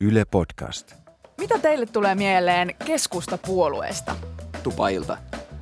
[0.00, 0.94] Yle Podcast.
[1.38, 4.16] Mitä teille tulee mieleen keskustapuolueesta?
[4.62, 5.18] Tupailta.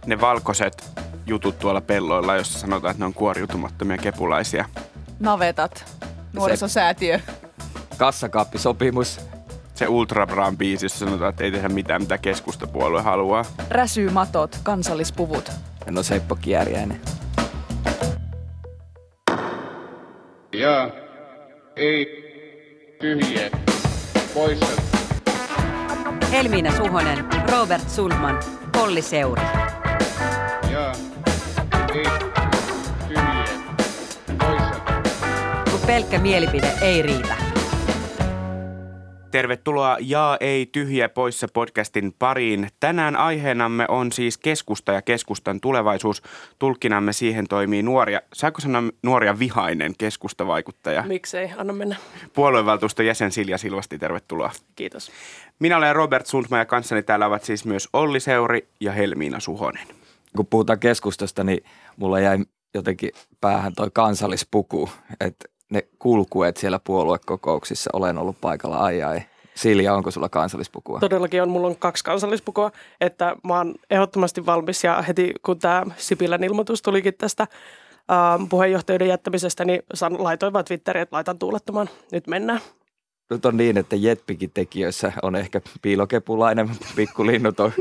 [0.07, 0.91] Ne valkoiset
[1.27, 4.65] jutut tuolla pelloilla, jossa sanotaan, että ne on kuoriutumattomia kepulaisia.
[5.21, 5.99] Navetat,
[6.33, 7.21] nuorisosäätiö.
[7.99, 9.21] Kassakaappisopimus.
[9.75, 13.45] Se Ultra Brown biisi, jossa sanotaan, että ei tehdä mitään, mitä keskustapuolue haluaa.
[13.71, 15.53] Räsyymatot, kansallispuvut.
[15.91, 17.01] No Seppo Kierjäinen.
[20.53, 20.91] Ja
[21.77, 22.07] ei
[23.01, 23.64] tyhjiä
[24.35, 24.67] poissa.
[26.33, 28.41] Helmiina Suhonen, Robert Sulman,
[28.73, 29.43] Polli Seuri.
[30.71, 30.93] Ja
[31.95, 32.05] ei
[33.09, 33.45] tyhjiä
[34.39, 34.81] poissa.
[35.71, 37.44] Kun pelkkä mielipide ei riitä.
[39.35, 42.69] Tervetuloa Ja ei tyhjä poissa podcastin pariin.
[42.81, 46.23] Tänään aiheenamme on siis keskusta ja keskustan tulevaisuus.
[46.59, 51.03] Tulkkinamme siihen toimii nuoria, saako sanoa nuoria vihainen keskustavaikuttaja?
[51.03, 51.97] Miksei, anna mennä.
[52.35, 54.51] Puoluevaltuuston jäsen Silja Silvasti, tervetuloa.
[54.77, 55.11] Kiitos.
[55.59, 59.87] Minä olen Robert Sundman ja kanssani täällä ovat siis myös Olli Seuri ja Helmiina Suhonen.
[60.37, 61.65] Kun puhutaan keskustasta, niin
[61.97, 62.39] mulla jäi
[62.75, 63.11] jotenkin
[63.41, 69.23] päähän toi kansallispuku, että ne kulkueet siellä puoluekokouksissa olen ollut paikalla, ai ai.
[69.55, 71.01] Silja, onko sulla kansallispukua?
[71.01, 75.85] Todellakin on, mulla on kaksi kansallispukua, että mä oon ehdottomasti valmis ja heti kun tämä
[75.97, 81.91] Sipilän ilmoitus tulikin tästä äh, puheenjohtajuuden jättämisestä, niin san, laitoin vaan Twitteriin, että laitan tuulettomaan.
[82.13, 82.61] Nyt mennään.
[83.31, 87.73] Nyt on niin, että Jetpikin tekijöissä on ehkä piilokepulainen pikkulinnut on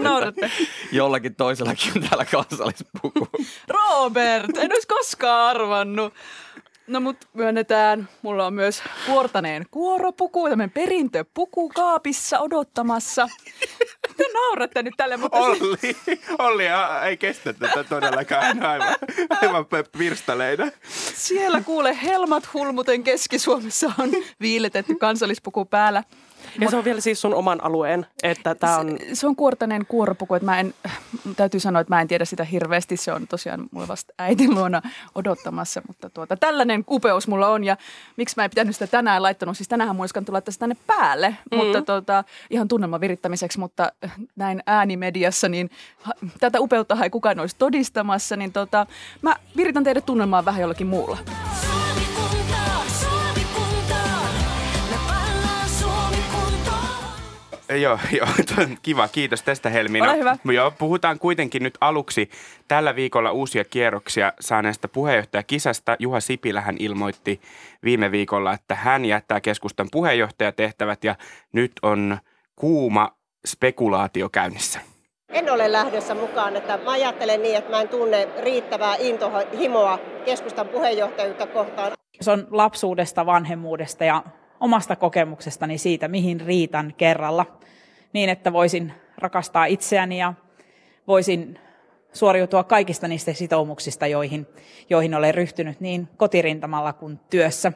[0.00, 0.50] nauratte.
[0.92, 3.28] Jollakin toisellakin on täällä kansallispuku.
[3.68, 6.14] Robert, en olisi koskaan arvannut.
[6.86, 13.28] No mut myönnetään, mulla on myös kuortaneen kuoropuku, tämmöinen perintöpuku kaapissa odottamassa.
[14.16, 15.96] Te nauratte nyt tälle, mutta se- Olli,
[16.38, 18.96] Olli a- ei kestä tätä todellakaan aivan,
[19.42, 19.66] aivan
[19.98, 20.66] pirstaleina.
[21.14, 24.10] siellä kuule helmat hulmuten Keski-Suomessa on
[24.40, 26.02] viiletetty kansallispuku päällä.
[26.60, 28.96] Ja se on vielä siis sun oman alueen, että tämä on...
[29.00, 30.74] Se, se on kuortaneen kuoropuku, että mä en,
[31.36, 32.96] täytyy sanoa, että mä en tiedä sitä hirveästi.
[32.96, 34.82] Se on tosiaan mulla vasta äitin luona
[35.14, 37.76] odottamassa, mutta tuota, tällainen upeus mulla on ja
[38.16, 39.56] miksi mä en pitänyt sitä tänään laittanut.
[39.56, 41.56] Siis tänään mulla olisi laittaa sitä tänne päälle, mm.
[41.56, 43.92] mutta tuota, ihan tunnelman virittämiseksi, mutta
[44.36, 45.70] näin äänimediassa, niin
[46.40, 48.86] tätä upeutta ei kukaan olisi todistamassa, niin tota,
[49.22, 51.18] mä viritän teidän tunnelmaa vähän jollakin muulla.
[57.68, 58.26] Joo, joo,
[58.58, 59.08] on kiva.
[59.08, 60.10] Kiitos tästä Helmiina.
[60.10, 60.36] Ole hyvä.
[60.52, 62.30] Joo, puhutaan kuitenkin nyt aluksi
[62.68, 65.96] tällä viikolla uusia kierroksia saaneesta puheenjohtajakisasta.
[65.98, 67.40] Juha Sipilähän ilmoitti
[67.84, 71.14] viime viikolla, että hän jättää keskustan puheenjohtajatehtävät ja
[71.52, 72.18] nyt on
[72.56, 73.10] kuuma
[73.46, 74.80] spekulaatio käynnissä.
[75.28, 80.68] En ole lähdössä mukaan, että mä ajattelen niin, että mä en tunne riittävää intohimoa keskustan
[80.68, 81.92] puheenjohtajuutta kohtaan.
[82.20, 84.22] Se on lapsuudesta, vanhemmuudesta ja
[84.60, 87.46] omasta kokemuksestani siitä, mihin riitan kerralla.
[88.12, 90.34] Niin, että voisin rakastaa itseäni ja
[91.06, 91.58] voisin
[92.12, 94.46] suoriutua kaikista niistä sitoumuksista, joihin,
[94.90, 97.72] joihin olen ryhtynyt niin kotirintamalla kuin työssä.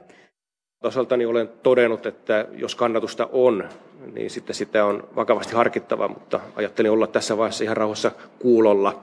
[0.85, 3.69] Osaltani olen todennut, että jos kannatusta on,
[4.13, 9.03] niin sitten sitä on vakavasti harkittava, mutta ajattelin olla tässä vaiheessa ihan rauhassa kuulolla.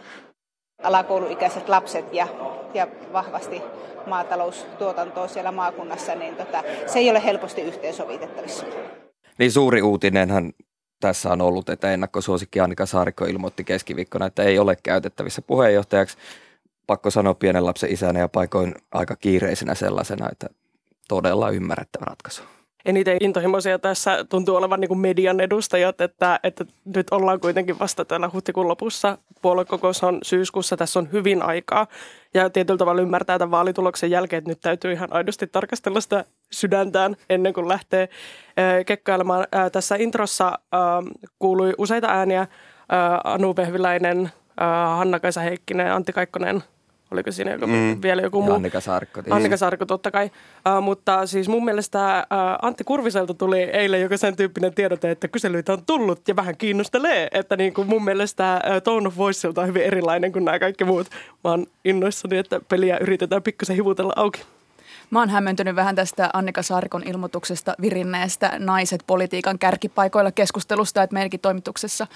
[0.84, 2.28] alakouluikäiset lapset ja,
[2.76, 3.62] ja vahvasti
[4.08, 8.66] maataloustuotantoa siellä maakunnassa, niin tota, se ei ole helposti yhteensovitettavissa.
[9.38, 10.54] Niin suuri uutinenhan
[11.00, 16.18] tässä on ollut, että ennakkosuosikki Annika Saarikko ilmoitti keskiviikkona, että ei ole käytettävissä puheenjohtajaksi.
[16.88, 20.48] Pakko sanoa pienen lapsen isänä ja paikoin aika kiireisenä sellaisena, että
[21.08, 22.44] todella ymmärrettävä ratkaisu.
[22.86, 26.66] Eniten intohimoisia tässä tuntuu olevan niin kuin median edustajat, että, että
[26.96, 29.18] nyt ollaan kuitenkin vasta täällä huhtikuun lopussa.
[29.42, 31.88] Puoluekokous on syyskuussa, tässä on hyvin aikaa.
[32.36, 37.16] Ja tietyllä tavalla ymmärtää tämän vaalituloksen jälkeen, että nyt täytyy ihan aidosti tarkastella sitä sydäntään
[37.30, 39.48] ennen kuin lähtee äh, kekkailemaan.
[39.72, 40.60] Tässä introssa
[41.40, 42.48] kuului useita ääniä.
[43.24, 44.32] Anu Vehviläinen,
[44.96, 46.64] Hanna-Kaisa Heikkinen, Antti Kaikkonen,
[47.16, 48.02] oliko siinä joku, mm.
[48.02, 48.56] vielä joku Ja muu?
[48.56, 49.22] Annika Saarikko.
[49.30, 54.18] Annika Sarko totta kai, uh, mutta siis mun mielestä uh, Antti Kurviselta tuli eilen joku
[54.18, 58.62] sen tyyppinen tiedote, että kyselyitä on tullut ja vähän kiinnostelee, että niin kuin mun mielestä
[58.66, 61.08] uh, Tone of Voiceilta on hyvin erilainen kuin nämä kaikki muut.
[61.44, 64.42] Mä oon innoissani, että peliä yritetään pikkusen hivutella auki.
[65.10, 71.40] Mä oon hämmentynyt vähän tästä Annika Saarikon ilmoituksesta virinneestä naiset politiikan kärkipaikoilla keskustelusta, että meidänkin
[71.40, 72.08] toimituksessa,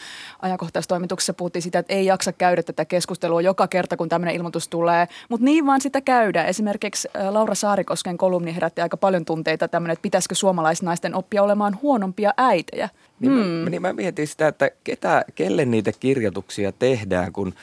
[0.42, 5.08] ajankohtaistoimituksessa puhuttiin sitä, että ei jaksa käydä tätä keskustelua joka kerta, kun tämmöinen ilmoitus tulee,
[5.30, 6.44] mutta niin vaan sitä käydä.
[6.44, 11.80] Esimerkiksi ä, Laura Saarikosken kolumni herätti aika paljon tunteita tämmöinen, että pitäisikö suomalaisnaisten oppia olemaan
[11.82, 12.90] huonompia äitejä.
[13.20, 13.40] Niin, mm.
[13.40, 17.54] mä, niin mä mietin sitä, että ketä, kelle niitä kirjoituksia tehdään, kun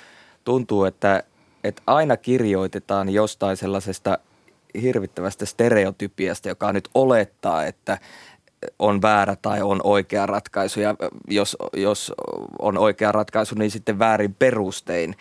[0.45, 1.23] tuntuu, että,
[1.65, 4.19] että aina kirjoitetaan jostain sellaisesta
[4.83, 7.99] hirvittävästä stereotypiasta, joka nyt olettaa, että
[8.79, 10.81] on väärä tai on oikea ratkaisu.
[10.81, 10.95] Ja
[11.29, 12.13] jos, jos
[12.59, 15.15] on oikea ratkaisu, niin sitten väärin perustein.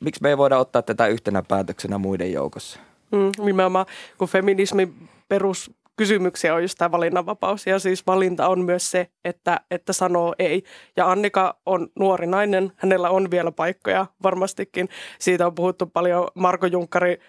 [0.00, 2.80] Miksi me ei voida ottaa tätä yhtenä päätöksenä muiden joukossa?
[3.12, 3.86] Mm, nimenomaan,
[4.18, 7.66] kun feminismin peruskysymyksiä on just tämä valinnanvapaus.
[7.66, 10.62] Ja siis valinta on myös se, että, että sanoo ei.
[10.96, 14.88] Ja Annika on nuori nainen, hänellä on vielä paikkoja varmastikin.
[15.18, 17.20] Siitä on puhuttu paljon Marko Junkkari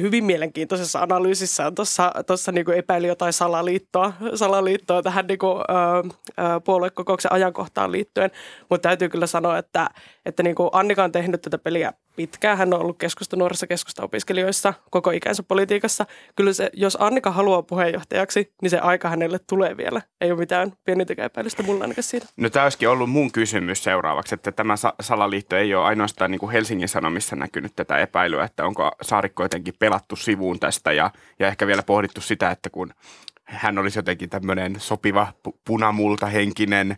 [0.00, 6.60] hyvin mielenkiintoisessa analyysissä tuossa, tuossa niin epäili jotain salaliittoa, salaliittoa tähän niin kuin, ö, ö,
[6.64, 8.30] puoluekokouksen ajankohtaan liittyen.
[8.70, 9.90] Mutta täytyy kyllä sanoa, että,
[10.26, 12.58] että niin kuin Annika on tehnyt tätä peliä pitkään.
[12.58, 16.06] Hän on ollut keskusta nuorissa keskusta-opiskelijoissa koko ikänsä politiikassa.
[16.36, 20.02] Kyllä se, jos Annika haluaa puheenjohtajaksi, niin se aika hänelle tulee vielä.
[20.20, 22.26] Ei ole mitään pienintäkään epäilystä mulla ainakaan siitä.
[22.36, 26.38] No tämä olisikin ollut mun kysymys seuraavaksi, että tämä sa- salaliitto ei ole ainoastaan niin
[26.38, 31.48] kuin Helsingin Sanomissa näkynyt tätä epäilyä, että onko Saarikko jotenkin pelattu sivuun tästä ja, ja
[31.48, 32.92] ehkä vielä pohdittu sitä, että kun
[33.52, 36.96] hän olisi jotenkin tämmöinen sopiva pu- punamultahenkinen,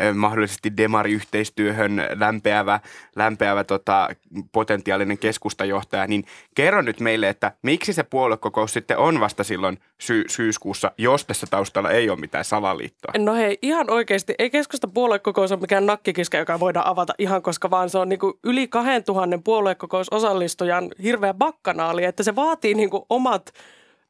[0.00, 2.80] eh, mahdollisesti demariyhteistyöhön lämpeävä,
[3.16, 4.08] lämpeävä tota,
[4.52, 10.24] potentiaalinen keskustajohtaja, niin kerro nyt meille, että miksi se puoluekokous sitten on vasta silloin sy-
[10.28, 13.12] syyskuussa, jos tässä taustalla ei ole mitään salaliittoa?
[13.18, 14.34] No hei, ihan oikeasti.
[14.38, 18.38] Ei keskusta puoluekokous ole mikään nakkikiska, joka voidaan avata ihan koska vaan se on niinku
[18.44, 23.52] yli 2000 puoluekokousosallistujan hirveä bakkanaali, että se vaatii niinku omat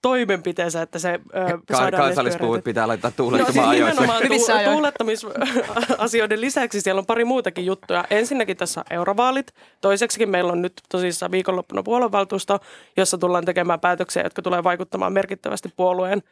[0.02, 4.18] toimenpiteensä, että se ö, Ka- saadaan kansallispuvut edes pitää laittaa No tuulettumaan siis ajoissa.
[4.24, 4.74] Hyvissä ajoin.
[4.74, 8.04] tuulettamisasioiden lisäksi siellä on pari muutakin juttuja.
[8.10, 9.54] Ensinnäkin tässä on eurovaalit.
[9.80, 12.58] Toiseksikin meillä on nyt tosissaan viikonloppuna puoluevaltuusto,
[12.96, 16.22] jossa tullaan tekemään päätöksiä, jotka tulee vaikuttamaan merkittävästi puolueen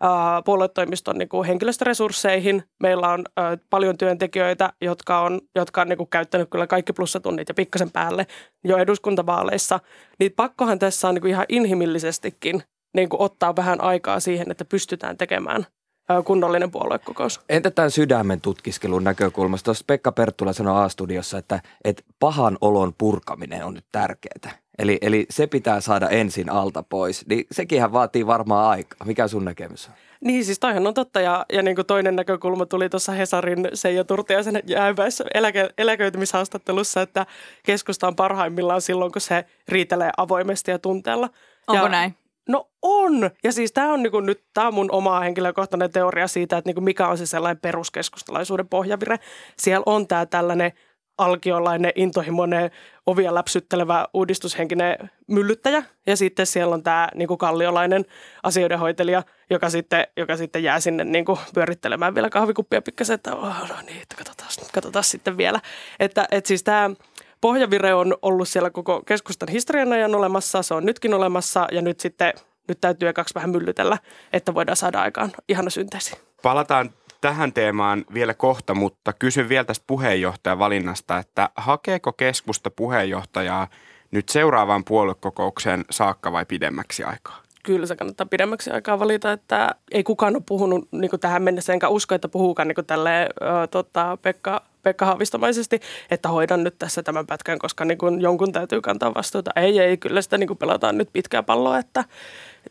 [0.00, 2.64] ää, puoluetoimiston niin kuin henkilöstöresursseihin.
[2.80, 7.48] Meillä on ää, paljon työntekijöitä, jotka on, jotka on niin kuin käyttänyt kyllä kaikki plussatunnit
[7.48, 8.26] ja pikkasen päälle
[8.64, 9.80] jo eduskuntavaaleissa.
[10.18, 12.62] Niin pakkohan tässä on niin kuin ihan inhimillisestikin
[12.98, 15.66] niin kuin ottaa vähän aikaa siihen, että pystytään tekemään
[16.08, 17.40] ää, kunnollinen puoluekokous.
[17.48, 19.64] Entä tämän sydämen tutkiskelun näkökulmasta?
[19.64, 24.58] Tuossa Pekka Perttula sanoi A-studiossa, että, että pahan olon purkaminen on nyt tärkeää.
[24.78, 27.26] Eli, eli se pitää saada ensin alta pois.
[27.26, 29.06] Niin sekinhän vaatii varmaan aikaa.
[29.06, 29.94] Mikä sun näkemys on?
[30.24, 34.04] Niin siis toihan on totta ja, ja niin kuin toinen näkökulma tuli tuossa Hesarin Seija
[34.04, 37.26] Turtiaisen jäävässä eläke, eläköitymishaastattelussa, että
[37.66, 41.28] keskusta on parhaimmillaan silloin, kun se riitelee avoimesti ja tunteella.
[41.68, 42.14] Onko ja, näin?
[42.48, 43.30] No on.
[43.44, 46.80] Ja siis tämä on niinku nyt tää on mun oma henkilökohtainen teoria siitä, että niinku
[46.80, 49.16] mikä on se sellainen peruskeskustalaisuuden pohjavire.
[49.56, 50.72] Siellä on tämä tällainen
[51.18, 52.70] alkiolainen, intohimoinen,
[53.06, 55.82] ovia läpsyttelevä uudistushenkinen myllyttäjä.
[56.06, 58.04] Ja sitten siellä on tämä niinku kalliolainen
[58.42, 63.74] asioidenhoitelija, joka sitten, joka sitten jää sinne niinku pyörittelemään vielä kahvikuppia pikkasen, että oh, no
[63.86, 65.60] niin, katsotaan, katsotaan sitten vielä.
[66.00, 66.90] Että et siis tämä
[67.40, 72.00] pohjavire on ollut siellä koko keskustan historian ajan olemassa, se on nytkin olemassa ja nyt
[72.00, 72.32] sitten
[72.68, 73.98] nyt täytyy kaksi vähän myllytellä,
[74.32, 76.16] että voidaan saada aikaan ihana synteesi.
[76.42, 76.90] Palataan
[77.20, 83.68] tähän teemaan vielä kohta, mutta kysyn vielä tästä puheenjohtajan valinnasta, että hakeeko keskusta puheenjohtajaa
[84.10, 87.42] nyt seuraavaan puoluekokoukseen saakka vai pidemmäksi aikaa?
[87.62, 91.88] Kyllä se kannattaa pidemmäksi aikaa valita, että ei kukaan ole puhunut niin tähän mennessä, enkä
[91.88, 93.28] usko, että puhuukaan niin tälle
[93.70, 95.80] tota, Pekka, Pekka Haavistomaisesti,
[96.10, 99.50] että hoidan nyt tässä tämän pätkän, koska niin kuin jonkun täytyy kantaa vastuuta.
[99.56, 102.04] Ei, ei, kyllä sitä niin kuin pelataan nyt pitkää palloa, että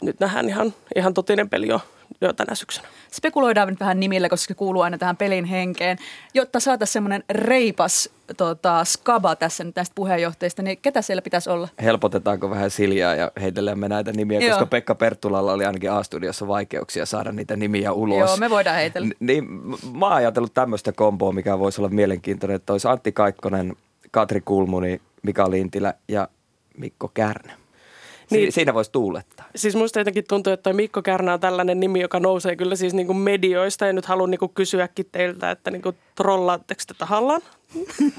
[0.01, 1.81] nyt nähdään ihan, ihan totinen peli jo,
[2.21, 2.88] jo tänä syksynä.
[3.12, 5.98] Spekuloidaan nyt vähän nimillä, koska se kuuluu aina tähän pelin henkeen.
[6.34, 11.67] Jotta saataisiin semmoinen reipas tota, skaba tässä nyt näistä puheenjohtajista, niin ketä siellä pitäisi olla?
[11.81, 14.50] Helpotetaanko vähän Siljaa ja heitellemme näitä nimiä, Joo.
[14.50, 18.29] koska Pekka Perttulalla oli ainakin A-studiossa vaikeuksia saada niitä nimiä ulos.
[18.29, 19.08] Joo, me voidaan heitellä.
[19.08, 19.46] N- Niin,
[19.93, 23.75] mä oon ajatellut tämmöistä komboa, mikä voisi olla mielenkiintoinen, että olisi Antti Kaikkonen,
[24.12, 26.27] Katri Kulmuni, Mika Lintilä ja
[26.77, 27.53] Mikko Kärnä.
[28.29, 28.51] Niin.
[28.51, 29.46] Siinä voisi tuulettaa.
[29.55, 33.07] Siis musta jotenkin tuntuu, että Mikko Kärnä on tällainen nimi, joka nousee kyllä siis niin
[33.07, 33.86] kuin medioista.
[33.86, 37.41] Ja nyt haluan niin kuin kysyäkin teiltä, että niin kuin trollaatteko te tahallaan?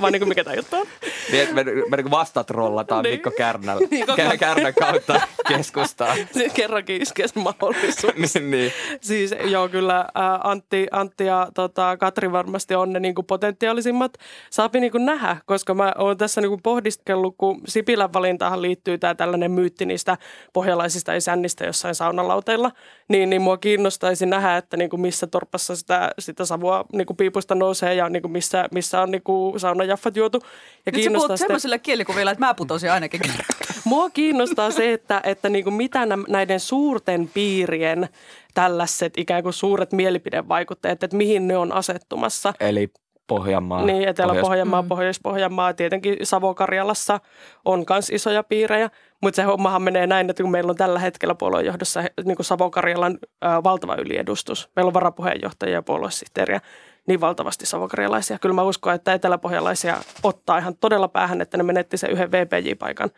[0.00, 0.86] Vai niin kuin mikä tämä juttu on?
[1.32, 3.14] Me, me, me niin vastatrollataan Niin.
[3.14, 6.14] Mikko Kärnällä, Niin, Kär- Kärnän kautta keskustaa.
[6.32, 8.34] Se kerrankin iskee se mahdollisuus.
[8.34, 8.72] niin, niin.
[9.00, 14.12] Siis joo, kyllä ää, Antti, Antti ja tota, Katri varmasti on ne niin kuin potentiaalisimmat.
[14.50, 18.98] Saapi niin kuin nähdä, koska mä oon tässä niin kuin pohdiskellut, kun Sipilän valintahan liittyy
[18.98, 20.16] tämä tällainen myytti niistä
[20.52, 22.70] pohjalaisista isännistä jossain saunalauteilla,
[23.08, 27.16] niin, niin mua kiinnostaisi nähdä, että niin kuin missä torpassa sitä, sitä savua niin kuin
[27.16, 30.42] piipusta nousee ja niin kuin missä, missä on niin kuin saunajaffat juotu.
[30.86, 33.44] Ja Nyt sä puhut semmoisilla kielikuvilla, että mä putosin ainakin kerran.
[33.84, 38.08] Mua kiinnostaa se, että, että niin kuin mitä näiden suurten piirien
[38.54, 42.54] tällaiset ikään kuin suuret mielipidevaikutteet, että mihin ne on asettumassa.
[42.60, 42.88] Eli
[43.28, 43.84] Etelä-Pohjanmaa.
[43.84, 44.88] Niin, Etelä-Pohjanmaa, Mm.
[44.88, 47.20] Pohjois-Pohjanmaa, tietenkin Savo-Karjalassa
[47.64, 48.90] on myös isoja piirejä,
[49.20, 53.18] mutta se hommahan menee näin, että kun meillä on tällä hetkellä puoluejohdossa niin kuin Savo-Karjalan
[53.42, 56.60] ää, valtava yliedustus, meillä on varapuheenjohtajia ja puoluesihteeriä,
[57.08, 58.38] niin valtavasti savokarjalaisia.
[58.38, 63.10] Kyllä mä uskon, että eteläpohjalaisia ottaa ihan todella päähän, että ne menetti sen yhden VPJ-paikan.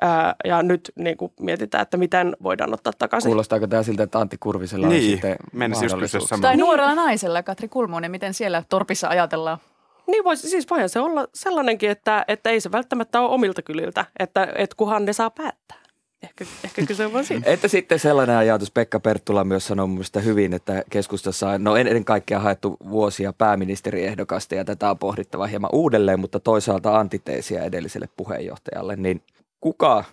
[0.00, 3.28] Ää, ja nyt niin kuin mietitään, että miten voidaan ottaa takaisin.
[3.28, 6.40] Kuulostaako tämä siltä, että Antti Kurvisella on Niin, sitten just kysyä mahdollisuus?
[6.40, 9.58] Tai nuorella naisella, Katri Kulmunen, miten siellä torpissa ajatellaan?
[10.06, 14.04] Niin voisi, siis voihan se olla sellainenkin, että, että ei se välttämättä ole omilta kyliltä,
[14.18, 15.81] että, että kuhan ne saa päättää.
[16.22, 17.50] Ehkä, ehkä kyse on vaan siitä.
[17.50, 21.76] Että sitten sellainen ajatus, Pekka Perttula myös sanoi mun mielestä hyvin, että keskustassa on no
[21.76, 28.08] ennen kaikkea haettu vuosia pääministeriehdokasta ja tätä on pohdittava hieman uudelleen, mutta toisaalta antiteesiä edelliselle
[28.16, 29.22] puheenjohtajalle, niin
[29.60, 30.04] kuka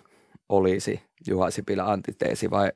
[0.48, 2.72] olisi Juha Sipilä antiteesi vai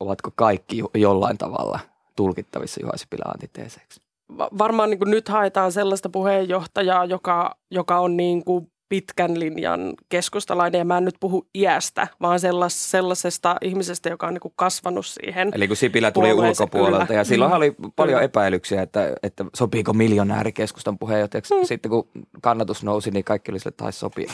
[0.00, 1.80] ovatko kaikki jo- jollain tavalla
[2.16, 4.00] tulkittavissa Juha Sipilä antiteeseiksi?
[4.38, 10.78] Va- varmaan niin nyt haetaan sellaista puheenjohtajaa, joka, joka on niin kuin pitkän linjan keskustalainen.
[10.78, 15.50] Ja mä en nyt puhu iästä, vaan sellas, sellaisesta ihmisestä, joka on niin kasvanut siihen.
[15.54, 17.20] Eli kun Sipilä tuli ulkopuolelta kyllä.
[17.20, 21.54] ja silloinhan oli paljon epäilyksiä, että, että sopiiko miljonääri keskustan puheenjohtajaksi.
[21.54, 21.64] Mm.
[21.64, 22.08] Sitten kun
[22.42, 24.32] kannatus nousi, niin kaikki oli sille, että taisi sopia.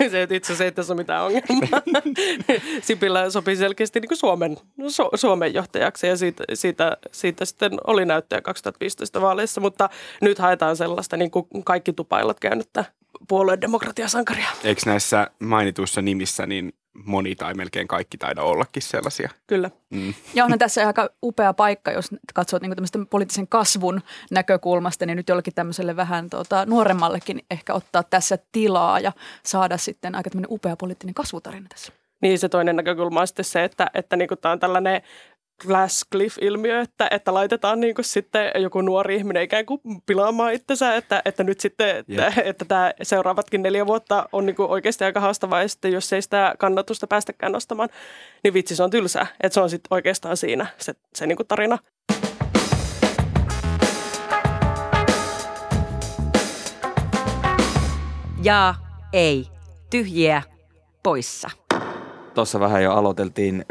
[0.10, 1.82] se, että itse asiassa ei tässä ole mitään ongelmaa.
[2.82, 8.04] Sipilä sopii selkeästi niin kuin Suomen, Su- Suomen johtajaksi ja siitä, siitä, siitä sitten oli
[8.04, 9.88] näyttöjä 2015 vaaleissa, mutta
[10.20, 12.84] nyt haetaan sellaista niin kuin kaikki tupaillat käynyttä
[13.28, 14.48] puolueen demokratiasankaria.
[14.64, 16.72] Eikö näissä mainituissa nimissä niin
[17.04, 19.30] moni tai melkein kaikki taida ollakin sellaisia?
[19.46, 19.70] Kyllä.
[19.90, 20.14] Mm.
[20.34, 25.28] Ja onhan tässä aika upea paikka, jos katsot niin tämmöistä poliittisen kasvun näkökulmasta, niin nyt
[25.28, 30.76] jollekin tämmöiselle vähän tota, nuoremmallekin ehkä ottaa tässä tilaa ja saada sitten aika tämmöinen upea
[30.76, 31.92] poliittinen kasvutarina tässä.
[32.22, 35.02] Niin se toinen näkökulma on sitten se, että, että niin tämä on tällainen
[35.66, 41.22] Glass-Cliff-ilmiö, että, että laitetaan niin kuin sitten joku nuori ihminen ikään kuin pilaamaan itsensä, että,
[41.24, 45.62] että nyt sitten, että, että tämä seuraavatkin neljä vuotta on niin kuin oikeasti aika haastavaa
[45.62, 47.88] ja sitten jos ei sitä kannatusta päästäkään nostamaan,
[48.44, 51.46] niin vitsi se on tylsää, että se on sitten oikeastaan siinä se, se niin kuin
[51.46, 51.78] tarina.
[58.42, 58.74] Ja
[59.12, 59.46] ei.
[59.90, 60.42] Tyhjiä
[61.02, 61.50] poissa.
[62.34, 63.64] Tuossa vähän jo aloiteltiin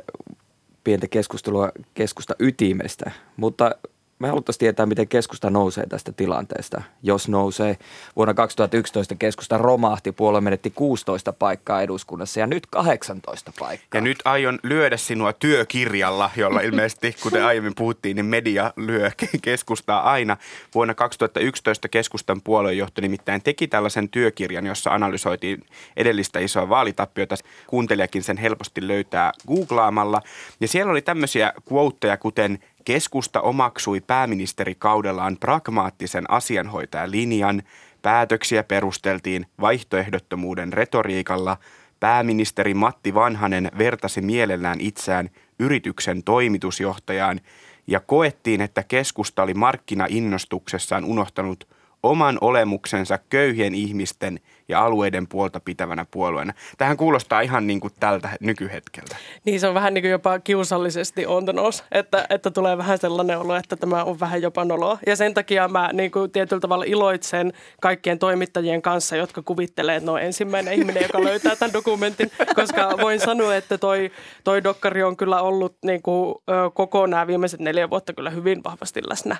[0.87, 3.71] pientä keskustelua keskusta ytimestä, mutta
[4.19, 6.81] me haluttaisiin tietää, miten keskusta nousee tästä tilanteesta.
[7.03, 7.77] Jos nousee,
[8.15, 13.97] vuonna 2011 keskusta romahti, puolue menetti 16 paikkaa eduskunnassa ja nyt 18 paikkaa.
[13.97, 20.11] Ja nyt aion lyödä sinua työkirjalla, jolla ilmeisesti, kuten aiemmin puhuttiin, niin media lyö keskustaa
[20.11, 20.37] aina.
[20.75, 25.65] Vuonna 2011 keskustan puoluejohto nimittäin teki tällaisen työkirjan, jossa analysoitiin
[25.97, 27.35] edellistä isoa vaalitappiota.
[27.67, 30.21] Kuuntelijakin sen helposti löytää googlaamalla.
[30.59, 37.63] Ja siellä oli tämmöisiä quoteja, kuten keskusta omaksui pääministerikaudellaan pragmaattisen asianhoitajalinjan,
[38.01, 41.57] päätöksiä perusteltiin vaihtoehdottomuuden retoriikalla,
[41.99, 45.29] pääministeri Matti Vanhanen vertasi mielellään itseään
[45.59, 47.41] yrityksen toimitusjohtajaan
[47.87, 51.67] ja koettiin, että keskusta oli markkinainnostuksessaan unohtanut
[52.03, 56.53] oman olemuksensa köyhien ihmisten ja alueiden puolta pitävänä puolueena.
[56.77, 59.15] Tähän kuulostaa ihan niin kuin tältä nykyhetkeltä.
[59.45, 62.97] Niin se on vähän niin kuin jopa kiusallisesti on the nose, että, että tulee vähän
[62.97, 64.97] sellainen olo, että tämä on vähän jopa noloa.
[65.07, 70.05] Ja sen takia mä niin kuin tietyllä tavalla iloitsen kaikkien toimittajien kanssa, jotka kuvittelee, että
[70.05, 74.11] ne on ensimmäinen ihminen, joka löytää tämän dokumentin, koska voin sanoa, että toi,
[74.43, 76.35] toi dokkari on kyllä ollut niin kuin,
[76.73, 79.35] koko nämä viimeiset neljä vuotta kyllä hyvin vahvasti läsnä,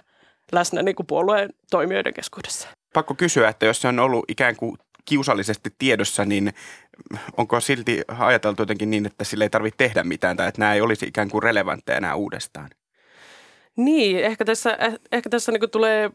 [0.52, 2.68] läsnä niin kuin puolueen toimijoiden keskuudessa.
[2.94, 6.54] Pakko kysyä, että jos se on ollut ikään kuin kiusallisesti tiedossa, niin
[7.38, 10.82] onko silti ajateltu jotenkin niin, että sille ei tarvitse tehdä mitään tai että nämä ei
[10.82, 12.70] olisi ikään kuin relevantteja enää uudestaan?
[13.78, 16.12] Niin, ehkä tässä, eh- ehkä tässä niin tulee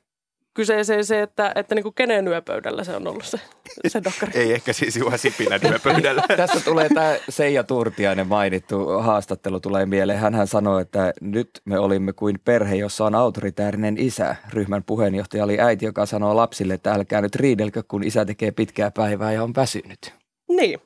[0.54, 3.40] kyseeseen se, että, että niin kuin kenen yöpöydällä se on ollut se,
[3.86, 4.32] se dokkari.
[4.34, 6.22] Ei ehkä siis Juha Sipilän pöydällä.
[6.36, 10.18] Tässä tulee tämä Seija Turtiainen mainittu haastattelu tulee mieleen.
[10.18, 14.36] Hänhän sanoi, että nyt me olimme kuin perhe, jossa on autoritäärinen isä.
[14.52, 18.90] Ryhmän puheenjohtaja oli äiti, joka sanoo lapsille, että älkää nyt riidelkö, kun isä tekee pitkää
[18.90, 20.14] päivää ja on väsynyt.
[20.48, 20.80] Niin.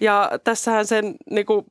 [0.00, 1.66] Ja tässähän sen, niin kuin,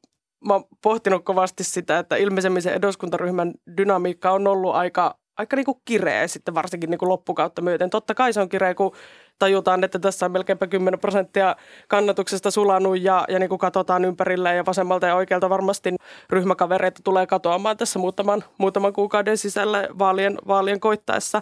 [0.48, 5.66] mä oon pohtinut kovasti sitä, että ilmeisemmin se eduskuntaryhmän dynamiikka on ollut aika, aika niin
[5.66, 7.90] kuin kireä sitten varsinkin niin kuin loppukautta myöten.
[7.90, 8.96] Totta kai se on kireä, kun
[9.40, 11.56] tajutaan, että tässä on melkeinpä 10 prosenttia
[11.88, 15.96] kannatuksesta sulanut ja, ja niin kuin katsotaan ympärille ja vasemmalta ja oikealta varmasti
[16.30, 21.42] ryhmäkavereita tulee katoamaan tässä muutaman, muutaman kuukauden sisällä vaalien, vaalien koittaessa.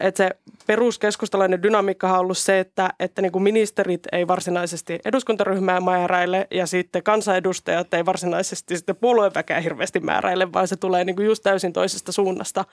[0.00, 0.30] Että se
[0.66, 6.66] peruskeskustalainen dynamiikka on ollut se, että, että niin kuin ministerit ei varsinaisesti eduskuntaryhmää määräile ja
[6.66, 11.72] sitten kansanedustajat ei varsinaisesti sitten puolueväkeä hirveästi määräile, vaan se tulee niin kuin just täysin
[11.72, 12.64] toisesta suunnasta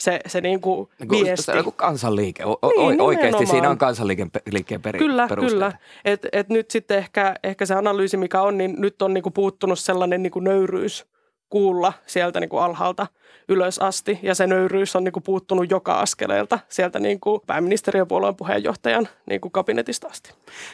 [0.00, 1.44] se, se niin kuin Niin kuin, viesti.
[1.44, 2.44] se on joku kansanliike.
[2.44, 3.46] O, Niin, niin, oikeasti nimenomaan.
[3.46, 5.52] siinä on kansanliikkeen pe- liikkeen peri, Kyllä, perusteet.
[5.52, 5.72] kyllä.
[6.04, 9.78] Et, et nyt sitten ehkä, ehkä se analyysi, mikä on, niin nyt on niinku puuttunut
[9.78, 11.06] sellainen niinku nöyryys
[11.48, 13.06] kuulla sieltä niinku alhaalta
[13.48, 14.18] ylös asti.
[14.22, 20.32] Ja se nöyryys on niinku puuttunut joka askeleelta sieltä niinku pääministeriöpuolueen puheenjohtajan niinku kabinetista asti.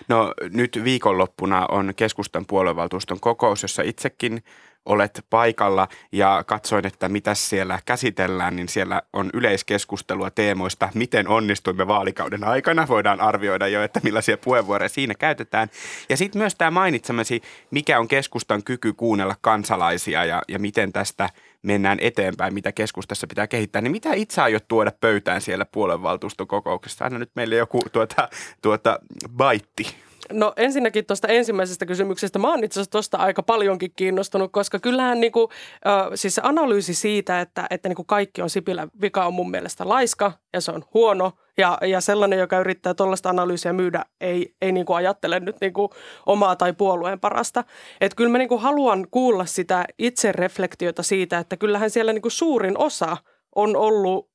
[0.08, 4.42] No nyt viikonloppuna on keskustan puoluevaltuuston kokous, jossa itsekin
[4.86, 11.86] olet paikalla ja katsoin, että mitä siellä käsitellään, niin siellä on yleiskeskustelua teemoista, miten onnistuimme
[11.86, 12.88] vaalikauden aikana.
[12.88, 15.68] Voidaan arvioida jo, että millaisia puheenvuoroja siinä käytetään.
[16.08, 21.30] Ja sitten myös tämä mainitsemasi, mikä on keskustan kyky kuunnella kansalaisia ja, ja miten tästä
[21.62, 23.82] mennään eteenpäin, mitä keskustassa pitää kehittää.
[23.82, 27.04] Niin mitä itse aiot tuoda pöytään siellä puoluevaltuustokokouksessa?
[27.04, 28.28] Anna nyt meille joku tuota,
[28.62, 28.98] tuota
[29.36, 30.05] baitti.
[30.32, 32.38] No ensinnäkin tuosta ensimmäisestä kysymyksestä.
[32.38, 35.50] Mä oon itse asiassa tuosta aika paljonkin kiinnostunut, koska kyllähän niinku,
[35.86, 39.88] äh, siis se analyysi siitä, että, että niinku kaikki on Sipilän vika on mun mielestä
[39.88, 41.32] laiska ja se on huono.
[41.58, 45.90] Ja, ja sellainen, joka yrittää tuollaista analyysiä myydä, ei, ei niinku ajattele nyt niinku
[46.26, 47.64] omaa tai puolueen parasta.
[48.00, 53.16] Et kyllä mä niinku haluan kuulla sitä itsereflektiota siitä, että kyllähän siellä niinku suurin osa
[53.54, 54.30] on ollut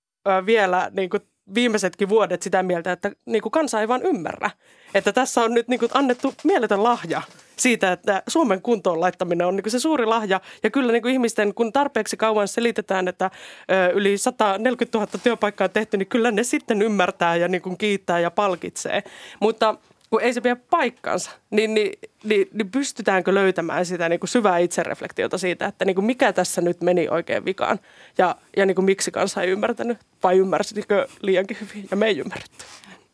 [0.46, 1.18] vielä niinku
[1.56, 4.52] viimeisetkin vuodet sitä mieltä, että niin kuin kansa ei vaan ymmärrä.
[4.94, 7.22] Että tässä on nyt niin kuin annettu mieletön lahja
[7.56, 10.42] siitä, että Suomen kuntoon laittaminen on niin kuin se suuri lahja.
[10.64, 13.32] Ja kyllä niin kuin ihmisten, kun tarpeeksi kauan selitetään, että
[13.72, 17.78] ö, yli 140 000 työpaikkaa on tehty, niin kyllä ne sitten ymmärtää ja niin kuin
[17.78, 19.04] kiittää ja palkitsee.
[19.40, 19.76] Mutta
[20.12, 24.58] kun ei se pidä paikkansa, niin, niin, niin, niin pystytäänkö löytämään sitä niin kuin syvää
[24.58, 27.80] itsereflektiota siitä, että niin kuin mikä tässä nyt meni oikein vikaan
[28.18, 32.20] ja, ja niin kuin miksi kansa ei ymmärtänyt vai ymmärsikö liiankin hyvin ja me ei
[32.20, 32.66] ymmärretty.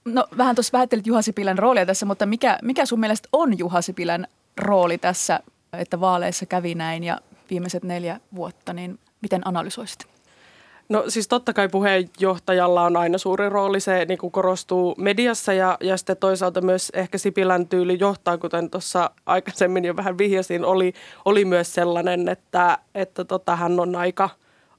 [0.05, 3.81] No vähän tuossa vähättelit Juha Sipilän roolia tässä, mutta mikä, mikä sun mielestä on Juha
[3.81, 4.27] Sipilän
[4.57, 5.39] rooli tässä,
[5.73, 7.17] että vaaleissa kävi näin ja
[7.49, 10.16] viimeiset neljä vuotta, niin miten analysoisit?
[10.89, 15.77] No siis totta kai puheenjohtajalla on aina suuri rooli, se niin kuin korostuu mediassa ja,
[15.81, 20.93] ja sitten toisaalta myös ehkä Sipilän tyyli johtaa, kuten tuossa aikaisemmin jo vähän vihjasin, oli,
[21.25, 24.29] oli myös sellainen, että, että tota, hän on aika,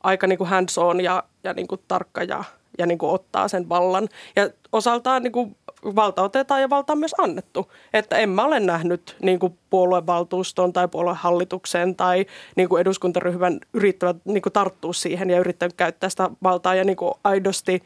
[0.02, 2.44] aika niin kuin hands on ja, ja niin kuin tarkka ja,
[2.78, 4.08] ja niin kuin ottaa sen vallan.
[4.36, 7.72] Ja osaltaan niin kuin valta otetaan ja valta on myös annettu.
[7.92, 14.16] Että en mä ole nähnyt niin kuin puoluevaltuuston tai puoluehallituksen tai niin kuin eduskuntaryhmän yrittävät
[14.24, 17.82] niin kuin tarttua siihen ja yrittävät käyttää sitä valtaa ja niin kuin aidosti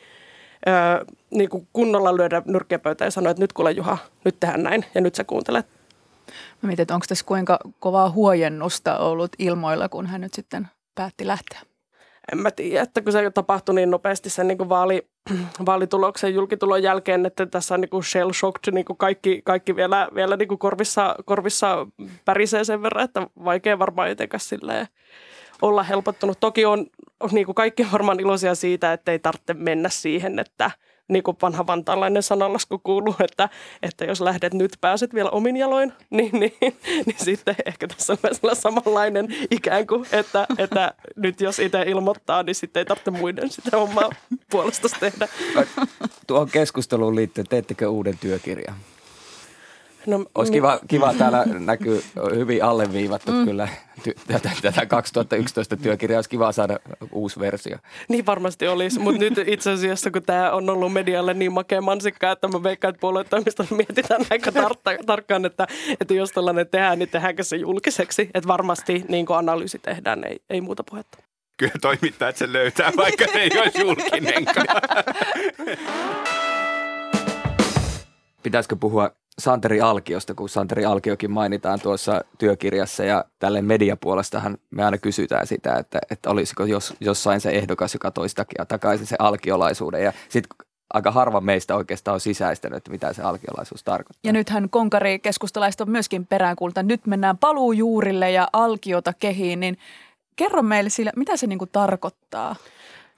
[0.69, 4.63] ö, niin kuin kunnolla lyödä nyrkkiä pöytään ja sanoa, että nyt kuule Juha, nyt tehdään
[4.63, 5.67] näin ja nyt sä kuuntelet.
[6.63, 11.27] Mä mietin, että onko tässä kuinka kovaa huojennusta ollut ilmoilla, kun hän nyt sitten päätti
[11.27, 11.72] lähteä?
[12.33, 15.09] En mä tiedä, että kun se tapahtui niin nopeasti sen niin kuin vaali,
[15.67, 20.09] vaalituloksen julkitulon jälkeen, että tässä on niin kuin shell shocked, niin kuin kaikki, kaikki vielä,
[20.15, 21.87] vielä niin kuin korvissa, korvissa
[22.25, 24.89] pärisee sen verran, että vaikea varmaan etenkään silleen
[25.63, 26.41] olla helpottunut.
[26.41, 26.87] Toki on
[27.33, 30.71] niin kuin kaikki varmaan iloisia siitä, että ei tarvitse mennä siihen, että
[31.13, 33.49] niin kuin vanha vantaalainen sananlasku kuuluu, että,
[33.83, 36.55] että jos lähdet nyt, pääset vielä omin jaloin, niin, niin,
[37.07, 42.55] niin sitten ehkä tässä on samanlainen ikään kuin, että, että nyt jos itse ilmoittaa, niin
[42.55, 44.11] sitten ei tarvitse muiden sitä omaa
[44.51, 45.29] puolesta tehdä.
[46.27, 48.77] Tuohon keskusteluun liittyen, teettekö uuden työkirjan?
[50.07, 52.03] No, Olisi kiva, kiva täällä näkyy
[52.35, 53.45] hyvin alleviivattu mm.
[53.45, 53.69] kyllä
[54.27, 56.19] tätä, tätä 2011 työkirjaa.
[56.19, 56.79] Olisi kiva saada
[57.13, 57.77] uusi versio.
[58.09, 62.31] Niin varmasti olisi, mutta nyt itse asiassa kun tämä on ollut medialle niin makea mansikka,
[62.31, 65.67] että mä veikkaan, että puoluetoimistossa mietitään aika tar- tarkkaan, että,
[66.01, 68.31] että jos tällainen tehdään, niin tehdäänkö se julkiseksi.
[68.35, 71.19] Että varmasti niin kuin analyysi tehdään, ei, ei muuta puhetta.
[71.57, 74.67] Kyllä toimittajat sen löytää, vaikka se ei olisi julkinenkaan.
[78.43, 84.99] Pitäisikö puhua Santeri Alkiosta, kun Santeri Alkiokin mainitaan tuossa työkirjassa ja tälle mediapuolestahan me aina
[84.99, 90.05] kysytään sitä, että, että olisiko jos, jossain se ehdokas, joka toisi takia takaisin se alkiolaisuuden
[90.05, 90.57] ja sitten
[90.95, 94.21] aika harva meistä oikeastaan on sisäistänyt, että mitä se alkiolaisuus tarkoittaa.
[94.25, 96.83] Ja nythän konkari keskustalaiset on myöskin peräänkuulta.
[96.83, 99.79] Nyt mennään paluujuurille ja alkiota kehiin, niin
[100.37, 102.57] kerro meille sillä, mitä se niinku tarkoittaa?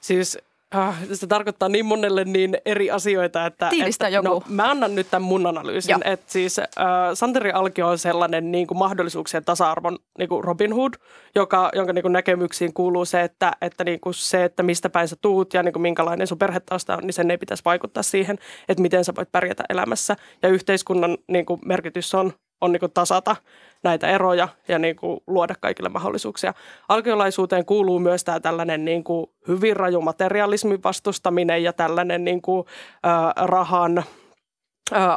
[0.03, 0.39] Siis
[0.75, 3.69] ah, se tarkoittaa niin monelle niin eri asioita, että...
[3.71, 4.29] Tiivistä että, joku.
[4.29, 5.97] No, mä annan nyt tämän mun analyysin.
[6.05, 6.67] Että siis äh,
[7.15, 10.93] Santeri Alkio on sellainen niin kuin mahdollisuuksien tasa-arvon niin kuin Robin Hood,
[11.35, 15.09] joka, jonka niin kuin näkemyksiin kuuluu se, että, että niin kuin se, että mistä päin
[15.09, 18.39] sä tuut ja niin kuin minkälainen sun perhetausta on, niin sen ei pitäisi vaikuttaa siihen,
[18.69, 20.17] että miten sä voit pärjätä elämässä.
[20.43, 23.37] Ja yhteiskunnan niin kuin merkitys on on niin kuin tasata
[23.83, 26.55] näitä eroja ja niin kuin luoda kaikille mahdollisuuksia.
[26.89, 32.67] Alkiolaisuuteen kuuluu myös tämä tällainen niin kuin hyvin raju materialismin vastustaminen ja tällainen niin kuin,
[33.07, 34.05] äh, rahan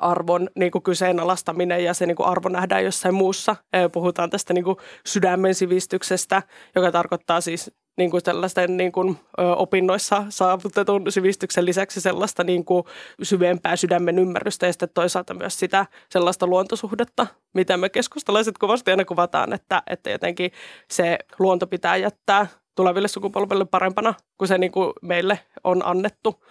[0.02, 3.56] arvon niin kuin kyseenalaistaminen ja se niin kuin arvo nähdään jossain muussa.
[3.92, 6.44] Puhutaan tästä niin kuin sydämen sivistyksestä,
[6.76, 9.20] joka tarkoittaa siis niin kuin sellaisten niin kuin,
[9.56, 12.84] opinnoissa saavutetun sivistyksen lisäksi sellaista niin kuin
[13.24, 19.06] syvempää sydämen ymmärrystä ja sitten toisaalta myös sitä sellaista luontosuhdetta, mitä me keskustalaiset kovasti aina
[19.06, 20.52] kuvataan, että, että jotenkin
[20.92, 26.44] se luonto pitää jättää tuleville sukupolville parempana kuin se niin kuin meille on annettu.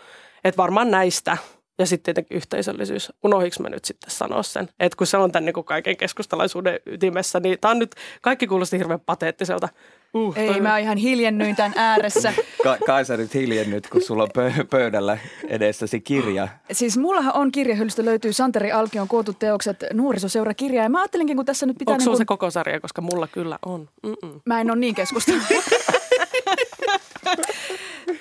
[0.44, 1.36] Että varmaan näistä
[1.78, 3.12] ja sitten tietenkin yhteisöllisyys.
[3.24, 4.68] Unohdinko mä nyt sitten sanoa sen?
[4.80, 8.46] Että kun se on tämän niin kuin kaiken keskustalaisuuden ytimessä, niin tämä on nyt, kaikki
[8.46, 9.68] kuulosti hirveän pateettiselta.
[10.16, 12.32] Uh, Ei, toi- mä ihan hiljennyin tämän ääressä.
[12.64, 16.48] Ka- kai sä nyt hiljennyt, kun sulla on pö- pöydällä edessäsi kirja.
[16.72, 20.82] Siis mullahan on kirjahyllystä löytyy Santeri Alkion kootut teokset nuorisoseurakirja.
[20.82, 21.92] Ja mä ajattelinkin, kun tässä nyt pitää...
[21.92, 23.88] Onko niin kuin, se koko sarja, koska mulla kyllä on.
[24.02, 24.40] Mm-mm.
[24.46, 25.42] Mä en ole niin keskustellut.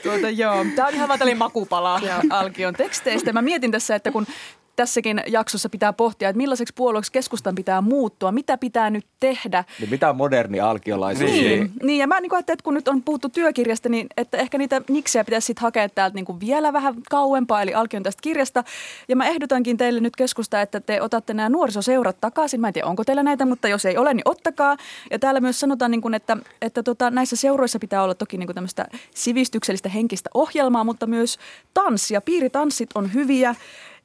[0.04, 0.66] tuota, joo.
[0.76, 3.34] Tämä on ihan vaan tällainen makupala Alkion teksteistä.
[3.34, 4.28] Mä mietin tässä, että kun
[4.76, 9.64] tässäkin jaksossa pitää pohtia, että millaiseksi puolueeksi keskustan pitää muuttua, mitä pitää nyt tehdä.
[9.80, 11.32] Niin mitä on moderni alkiolaisuus?
[11.32, 14.58] Niin, niin ja mä niin ajattelin, että kun nyt on puhuttu työkirjasta, niin että ehkä
[14.58, 18.64] niitä niksejä pitäisi sitten hakea täältä niin kuin vielä vähän kauempaa, eli Alkion tästä kirjasta.
[19.08, 22.62] Ja mä ehdotankin teille nyt keskusta, että te otatte nämä nuorisoseurat takaisin.
[22.62, 24.78] Mä en tiedä, onko teillä näitä, mutta jos ei ole, niin ottakaa.
[25.12, 28.48] Ja täällä myös sanotaan, niin kuin, että, että tota, näissä seuroissa pitää olla toki niin
[28.48, 28.86] kuin tämmöistä
[29.16, 31.40] sivistyksellistä henkistä ohjelmaa, mutta myös
[31.74, 32.22] tanssia.
[32.22, 33.56] Piiritanssit on hyviä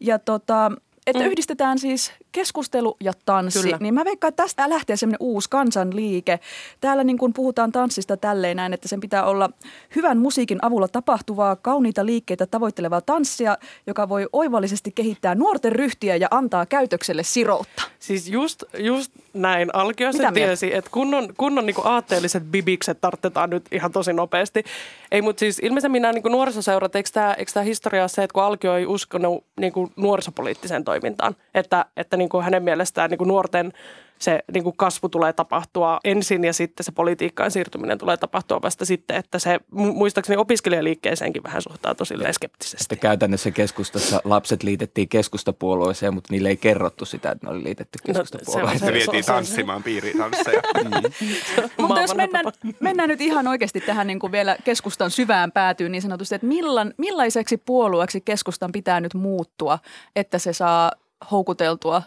[0.01, 0.73] ja tota,
[1.07, 1.31] että mm.
[1.31, 3.63] yhdistetään siis keskustelu ja tanssi.
[3.63, 3.79] Kyllä.
[3.81, 6.41] Niin mä veikkaan, että tästä lähtee semmoinen uusi kansanliike.
[6.81, 9.51] Täällä niin kun puhutaan tanssista tälleen näin, että sen pitää olla
[9.97, 16.29] hyvän musiikin avulla tapahtuvaa, kauniita liikkeitä tavoittelevaa tanssia, joka voi oivallisesti kehittää nuorten ryhtiä ja
[16.31, 17.83] antaa käytökselle siroutta.
[18.01, 19.71] Siis just, just näin.
[19.73, 20.35] Alkio Mitä se mieltä?
[20.35, 24.65] tiesi, että kunnon, kunnon niin aatteelliset bibikset tarttetaan nyt ihan tosi nopeasti.
[25.13, 28.77] Ei, mutta siis ilmeisemmin nämä niin nuorisoseurat, eikö tämä, historia ole se, että kun Alkio
[28.77, 33.73] ei uskonut niin nuorisopoliittiseen toimintaan, että, että niin kuin hänen mielestään niin kuin nuorten
[34.21, 38.85] se niin kuin kasvu tulee tapahtua ensin ja sitten se politiikkaan siirtyminen tulee tapahtua vasta
[38.85, 42.85] sitten, että se mu- muistaakseni opiskelijaliikkeeseenkin vähän suhtautuu silleen skeptisesti.
[42.85, 47.99] Että käytännössä keskustassa lapset liitettiin keskustapuolueeseen, mutta niille ei kerrottu sitä, että ne oli liitetty
[48.07, 48.79] keskustapuolueeseen.
[48.79, 50.63] Se vietiin tanssimaan piiritansseja.
[51.79, 52.45] Mutta jos mennään,
[52.81, 56.95] mennään nyt ihan oikeasti tähän niin kuin vielä keskustan syvään päätyyn niin sanotusti, että millan,
[56.97, 59.79] millaiseksi puolueeksi keskustan pitää nyt muuttua,
[60.17, 60.93] että se saa
[61.31, 62.03] houkuteltua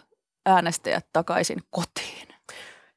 [0.46, 2.34] äänestäjät takaisin kotiin?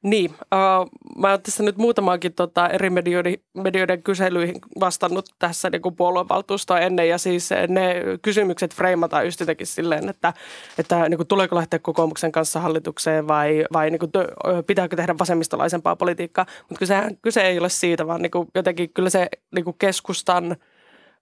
[0.02, 5.96] Niin, uh, mä oon tässä nyt muutamaankin tota, eri medioiden, medioiden kyselyihin vastannut tässä niin
[5.96, 10.32] puoluevaltuustoa ennen ja siis ne kysymykset freimataan just jotenkin silleen, että,
[10.78, 14.12] että niin kuin, tuleeko lähteä kokoomuksen kanssa hallitukseen vai, vai niin kuin,
[14.66, 19.10] pitääkö tehdä vasemmistolaisempaa politiikkaa, mutta kyse, kyse ei ole siitä, vaan niin kuin, jotenkin kyllä
[19.10, 20.56] se niin kuin keskustan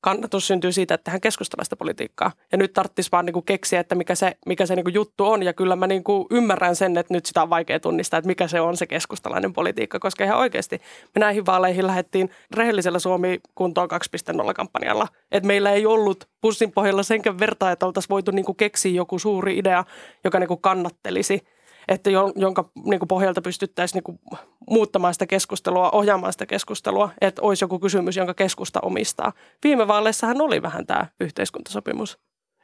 [0.07, 2.33] kannatus syntyy siitä, että tehdään keskustalaista politiikkaa.
[2.53, 5.43] Ja nyt tarvitsisi vaan niinku keksiä, että mikä se, mikä se niinku juttu on.
[5.43, 8.61] Ja kyllä mä niinku ymmärrän sen, että nyt sitä on vaikea tunnistaa, että mikä se
[8.61, 9.99] on se keskustalainen politiikka.
[9.99, 10.81] Koska ihan oikeasti
[11.15, 15.09] me näihin vaaleihin lähdettiin rehellisellä Suomi kuntoon 2.0-kampanjalla.
[15.33, 19.59] Että meillä ei ollut pussin pohjalla senkään vertaa, että oltaisiin voitu niinku keksiä joku suuri
[19.59, 19.85] idea,
[20.25, 21.41] joka niinku kannattelisi
[21.89, 27.11] että jon- jonka niin kuin pohjalta pystyttäisiin niin kuin muuttamaan sitä keskustelua, ohjaamaan sitä keskustelua,
[27.21, 29.33] että olisi joku kysymys, jonka keskusta omistaa.
[29.65, 32.19] Viime vaaleissahan oli vähän tämä yhteiskuntasopimus.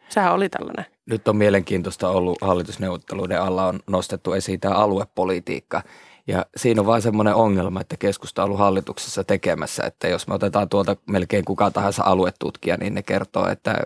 [0.09, 0.87] Sehän oli tällainen.
[1.07, 5.83] Nyt on mielenkiintoista ollut hallitusneuvotteluiden alla on nostettu esiin tämä aluepolitiikka.
[6.27, 10.35] Ja siinä on vain semmoinen ongelma, että keskusta on ollut hallituksessa tekemässä, että jos me
[10.35, 13.77] otetaan tuolta melkein kuka tahansa aluetutkija, niin ne kertoo, että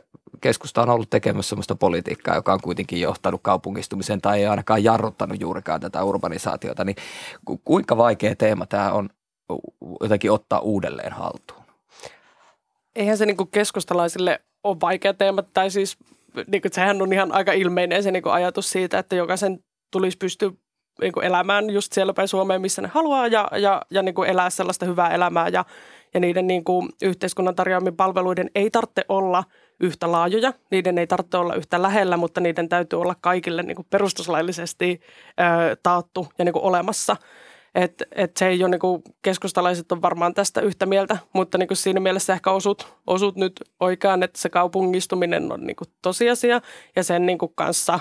[0.40, 5.40] keskusta on ollut tekemässä sellaista politiikkaa, joka on kuitenkin johtanut kaupungistumiseen tai ei ainakaan jarruttanut
[5.40, 6.85] juurikaan tätä urbanisaatiota.
[6.85, 6.96] Niin
[7.44, 9.09] ku- kuinka vaikea teema tämä on
[10.01, 11.62] jotenkin ottaa uudelleen haltuun?
[12.96, 15.96] Eihän se niin keskustalaisille ole vaikea teema, tai siis
[16.46, 19.59] niin kuin, sehän on ihan aika ilmeinen se niin ajatus siitä, että jokaisen
[19.92, 20.51] tulisi pystyä
[21.01, 24.31] niin kuin elämään just siellä päin Suomeen, missä ne haluaa ja, ja, ja niin kuin
[24.31, 25.64] elää sellaista hyvää elämää ja,
[26.14, 29.44] ja niiden niin kuin yhteiskunnan tarjoamien palveluiden ei tarvitse olla
[29.81, 33.87] yhtä laajoja, niiden ei tarvitse olla yhtä lähellä, mutta niiden täytyy olla kaikille niin kuin
[33.91, 35.01] perustuslaillisesti
[35.71, 37.17] ö, taattu ja niin kuin olemassa.
[37.75, 41.69] Et, et se ei ole, niin kuin, keskustalaiset on varmaan tästä yhtä mieltä, mutta niin
[41.69, 46.61] kuin siinä mielessä ehkä osut, osut nyt oikeaan, että se kaupungistuminen on niin kuin tosiasia
[46.97, 48.01] ja sen niin kuin kanssa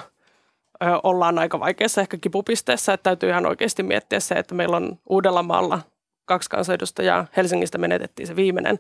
[0.83, 4.99] ö, ollaan aika vaikeassa ehkä kipupisteessä, että täytyy ihan oikeasti miettiä se, että meillä on
[5.09, 5.81] Uudellamaalla
[6.25, 8.79] kaksi kansanedustajaa, Helsingistä menetettiin se viimeinen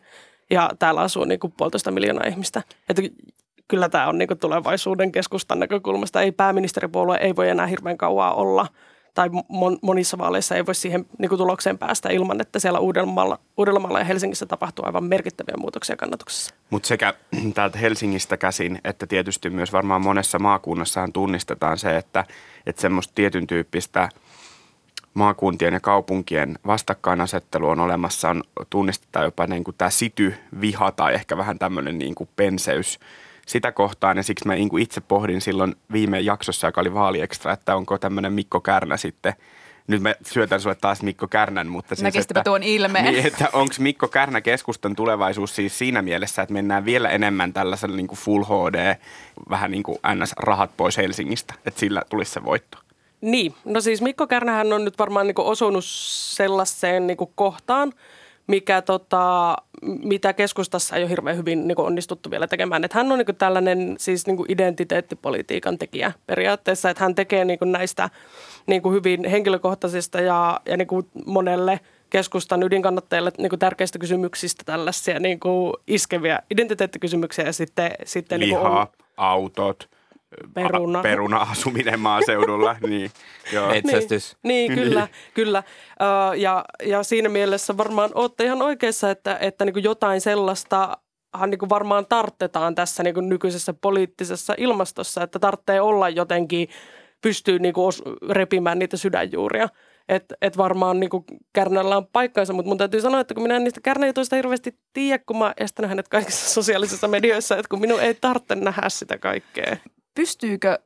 [0.49, 2.61] ja täällä asuu niin kuin puolitoista miljoonaa ihmistä.
[2.89, 3.01] Että
[3.67, 6.21] kyllä tämä on niin kuin tulevaisuuden keskustan näkökulmasta.
[6.21, 8.67] Ei pääministeripuolue ei voi enää hirveän kauaa olla
[9.15, 13.39] tai mon, monissa vaaleissa ei voi siihen niin kuin tulokseen päästä ilman, että siellä Uudellamaalla,
[13.57, 16.55] Uudellamaalla ja Helsingissä tapahtuu aivan merkittäviä muutoksia kannatuksessa.
[16.69, 17.13] Mutta sekä
[17.53, 22.25] täältä Helsingistä käsin, että tietysti myös varmaan monessa maakunnassahan tunnistetaan se, että,
[22.65, 24.09] että semmoista tietyn tyyppistä
[25.15, 31.37] maakuntien ja kaupunkien vastakkainasettelu on olemassa, on tunnistetaan jopa niin kuin tämä sity-viha tai ehkä
[31.37, 32.99] vähän tämmöinen niin kuin penseys
[33.47, 34.17] sitä kohtaan.
[34.17, 37.97] Ja siksi mä niin kuin itse pohdin silloin viime jaksossa, joka oli vaaliekstra, että onko
[37.97, 39.33] tämmöinen Mikko Kärnä sitten
[39.87, 43.05] nyt mä syötän sulle taas Mikko Kärnän, mutta siis, Näkisitpä tuon ilmeen.
[43.05, 47.95] Niin, että onko Mikko Kärnä keskustan tulevaisuus siis siinä mielessä, että mennään vielä enemmän tällaisella
[47.95, 48.95] niin kuin full HD,
[49.49, 50.33] vähän niin kuin ns.
[50.37, 52.77] rahat pois Helsingistä, että sillä tulisi se voitto.
[53.25, 57.93] Niin, no siis Mikko Kärnähän on nyt varmaan niin osunut sellaiseen niin kohtaan,
[58.47, 62.83] mikä tota, mitä keskustassa ei ole hirveän hyvin niin onnistuttu vielä tekemään.
[62.83, 68.09] Että hän on niin tällainen siis niin identiteettipolitiikan tekijä periaatteessa, että hän tekee niin näistä
[68.67, 70.87] niin hyvin henkilökohtaisista ja, ja niin
[71.25, 75.39] monelle keskustan ydinkannattajille niin tärkeistä kysymyksistä tällaisia niin
[75.87, 79.89] iskeviä identiteettikysymyksiä ja sitten, sitten Liha, niin on, autot,
[80.53, 81.01] Peruna.
[81.01, 82.75] peruna-asuminen maaseudulla.
[82.87, 83.11] niin,
[83.53, 83.69] joo.
[83.69, 84.37] Metsästys.
[84.43, 85.63] Niin, niin kyllä, kyllä.
[86.01, 90.97] Uh, ja, ja siinä mielessä varmaan olette ihan oikeassa, että, että niin kuin jotain sellaista
[91.47, 96.69] niin kuin varmaan tarttetaan tässä niin kuin nykyisessä poliittisessa ilmastossa, että tarvitsee olla jotenkin,
[97.21, 97.93] pystyy niin kuin
[98.29, 99.69] repimään niitä sydänjuuria.
[100.09, 101.09] Että et varmaan niin
[101.53, 105.23] Kärnällä on paikkansa, mutta mun täytyy sanoa, että kun minä en niistä Kärnäjutuista hirveästi tiedä,
[105.27, 109.77] kun mä estänyt hänet kaikissa sosiaalisissa medioissa, että kun minun ei tarvitse nähdä sitä kaikkea
[110.15, 110.79] pystyykö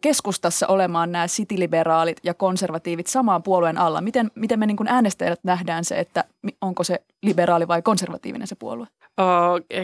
[0.00, 4.00] keskustassa olemaan nämä sitiliberaalit ja konservatiivit samaan puolueen alla?
[4.00, 6.24] Miten, miten me niin kuin äänestäjät nähdään se, että
[6.60, 8.86] onko se liberaali vai konservatiivinen se puolue?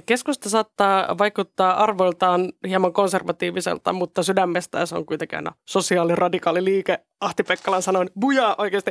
[0.06, 6.98] Keskusta saattaa vaikuttaa arvoiltaan hieman konservatiiviselta, mutta sydämestään se on kuitenkin aina sosiaaliradikaali liike.
[7.20, 8.90] Ahti Pekkalan sanoin, bujaa oikeasti.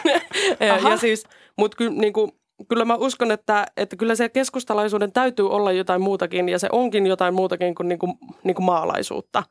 [0.84, 1.24] ja siis,
[1.58, 2.32] mutta ky, niin kuin,
[2.68, 7.06] kyllä mä uskon, että, että kyllä se keskustalaisuuden täytyy olla jotain muutakin ja se onkin
[7.06, 8.12] jotain muutakin kuin, niin kuin,
[8.44, 9.42] niin kuin maalaisuutta.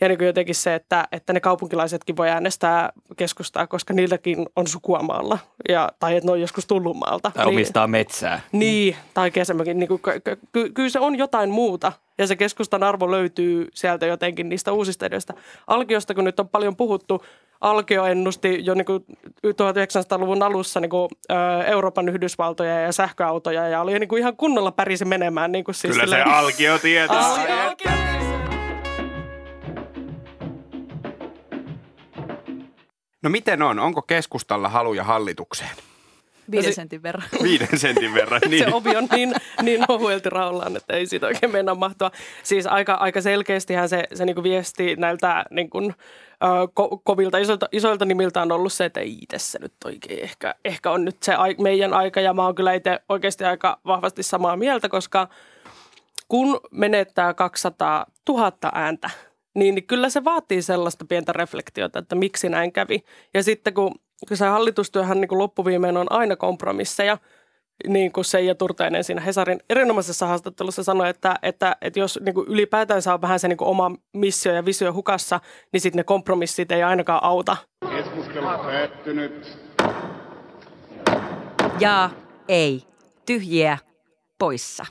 [0.00, 4.66] Ja niin kuin jotenkin se, että, että ne kaupunkilaisetkin voi äänestää keskustaa, koska niilläkin on
[4.66, 5.38] sukua maalla.
[5.68, 7.30] Ja, tai että ne on joskus tullut maalta.
[7.34, 8.40] Tai niin, omistaa metsää.
[8.52, 9.78] Niin, tai kesämökin.
[9.78, 11.92] Niin kuin, ky, ky, kyllä se on jotain muuta.
[12.18, 15.34] Ja se keskustan arvo löytyy sieltä jotenkin niistä uusista edestä.
[15.66, 17.24] Alkiosta, kun nyt on paljon puhuttu,
[17.62, 19.04] Alkio ennusti jo niin kuin
[19.46, 24.72] 1900-luvun alussa niin kuin, ä, Euroopan Yhdysvaltoja ja sähköautoja ja oli niin kuin ihan kunnolla
[24.72, 25.52] pärisi menemään.
[25.52, 27.18] Niin kuin siis Kyllä silleen, se Alkio tietää.
[27.18, 27.90] Al- Alkio
[33.22, 33.78] No miten on?
[33.78, 35.70] Onko keskustalla haluja hallitukseen?
[36.50, 37.24] Viiden sentin verran.
[37.42, 38.64] Viiden sentin verran, niin.
[38.64, 42.10] Se ovi on niin, niin ohuelti raollaan, että ei siitä oikein mennä mahtua.
[42.42, 45.94] Siis aika, aika selkeästihän se, se niin viesti näiltä niin kuin,
[46.74, 50.90] ko, kovilta isoilta, isoilta nimiltä on ollut se, että ei tässä nyt oikein ehkä, ehkä
[50.90, 52.20] on nyt se ai, meidän aika.
[52.20, 55.28] Ja mä oon kyllä itse oikeasti aika vahvasti samaa mieltä, koska
[56.28, 59.10] kun menettää 200 000 ääntä,
[59.54, 63.04] niin, kyllä se vaatii sellaista pientä reflektiota, että miksi näin kävi.
[63.34, 63.94] Ja sitten kun
[64.34, 67.18] se hallitustyöhän niin kuin loppuviimeen on aina kompromisseja,
[67.88, 72.48] niin kuin Seija Turteinen siinä Hesarin erinomaisessa haastattelussa sanoi, että, että, että jos niin kuin
[72.48, 75.40] ylipäätään saa vähän se niin kuin oma missio ja visio hukassa,
[75.72, 77.56] niin sitten ne kompromissit ei ainakaan auta.
[77.90, 79.58] Keskustelu päättynyt.
[81.80, 82.10] Ja
[82.48, 82.82] ei.
[83.26, 83.78] Tyhjiä
[84.38, 84.86] poissa.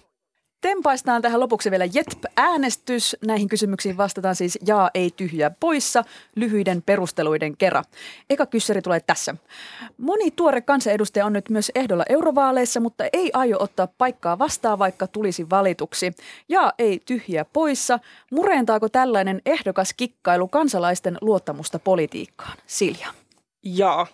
[0.62, 3.18] Tempaistaan tähän lopuksi vielä JETP-äänestys.
[3.26, 6.04] Näihin kysymyksiin vastataan siis jaa, ei tyhjää poissa
[6.36, 7.84] lyhyiden perusteluiden kerran.
[8.30, 9.36] Eka kyssäri tulee tässä.
[9.98, 15.08] Moni tuore kansanedustaja on nyt myös ehdolla eurovaaleissa, mutta ei aio ottaa paikkaa vastaan, vaikka
[15.08, 16.12] tulisi valituksi.
[16.50, 18.00] Jaa, ei tyhjää poissa.
[18.32, 22.58] Murentaako tällainen ehdokas kikkailu kansalaisten luottamusta politiikkaan?
[22.68, 23.08] Silja.
[23.64, 24.08] Jaa,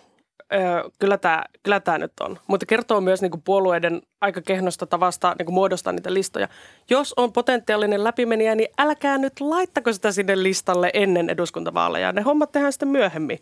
[0.98, 2.38] Kyllä tämä kyllä tää nyt on.
[2.46, 6.48] Mutta kertoo myös niinku puolueiden aika kehnosta tavasta niinku muodostaa niitä listoja.
[6.90, 12.12] Jos on potentiaalinen läpimeniä, niin älkää nyt laittako sitä sinne listalle ennen eduskuntavaaleja.
[12.12, 13.38] Ne hommat tehdään sitten myöhemmin.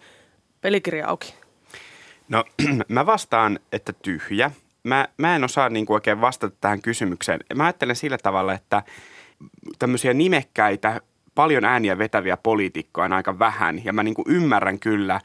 [0.61, 1.35] Pelikirja auki.
[2.29, 2.45] No
[2.89, 4.51] mä vastaan, että tyhjä.
[4.83, 7.41] Mä, mä en osaa niin kuin oikein vastata tähän kysymykseen.
[7.55, 8.83] Mä ajattelen sillä tavalla, että
[9.79, 11.01] tämmöisiä nimekkäitä,
[11.35, 13.85] paljon ääniä vetäviä poliitikkoja on aika vähän.
[13.85, 15.21] Ja mä niin kuin ymmärrän kyllä